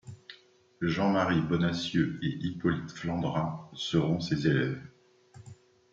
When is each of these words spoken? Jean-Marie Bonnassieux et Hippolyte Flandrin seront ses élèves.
Jean-Marie 0.81 1.41
Bonnassieux 1.41 2.17
et 2.23 2.29
Hippolyte 2.41 2.89
Flandrin 2.89 3.69
seront 3.75 4.19
ses 4.19 4.47
élèves. 4.47 4.81